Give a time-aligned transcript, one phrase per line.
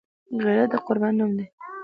[0.45, 1.45] غیرت د قربانۍ نوم دی